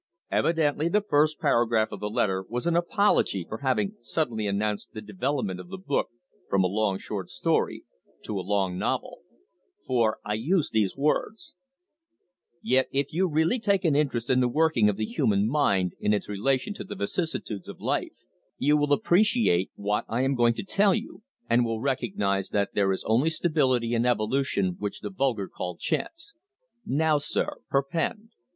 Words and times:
Evidently 0.31 0.89
the 0.89 1.05
first 1.07 1.39
paragraph 1.39 1.91
of 1.91 1.99
the 1.99 2.09
letter 2.09 2.43
was 2.49 2.65
an 2.65 2.75
apology 2.75 3.45
for 3.47 3.59
having 3.59 3.97
suddenly 3.99 4.47
announced 4.47 4.93
the 4.93 4.99
development 5.01 5.59
of 5.59 5.67
the 5.69 5.77
book 5.77 6.09
from 6.49 6.63
a 6.63 6.67
long 6.67 6.97
short 6.97 7.29
story 7.29 7.83
to 8.23 8.39
a 8.39 8.41
long 8.41 8.79
novel; 8.79 9.19
for 9.85 10.17
I 10.25 10.33
used 10.33 10.73
these 10.73 10.97
words: 10.97 11.53
"Yet 12.63 12.87
if 12.91 13.13
you 13.13 13.27
really 13.29 13.59
take 13.59 13.85
an 13.85 13.95
interest 13.95 14.31
in 14.31 14.39
the 14.39 14.47
working 14.49 14.89
of 14.89 14.97
the 14.97 15.05
human 15.05 15.47
mind 15.47 15.93
in 15.99 16.13
its 16.15 16.27
relation 16.27 16.73
to 16.73 16.83
the 16.83 16.95
vicissitudes 16.95 17.69
of 17.69 17.79
life, 17.79 18.13
you 18.57 18.75
will 18.77 18.93
appreciate 18.93 19.69
what 19.75 20.05
I 20.09 20.23
am 20.23 20.33
going 20.33 20.55
to 20.55 20.63
tell 20.63 20.95
you, 20.95 21.21
and 21.47 21.63
will 21.63 21.79
recognise 21.79 22.49
that 22.49 22.73
there 22.73 22.91
is 22.91 23.03
only 23.05 23.29
stability 23.29 23.93
in 23.93 24.07
evolution 24.07 24.77
which 24.79 25.01
the 25.01 25.11
vulgar 25.11 25.47
call 25.47 25.77
chance.... 25.77 26.33
Now, 26.87 27.19
sir, 27.19 27.57
perpend. 27.69 28.31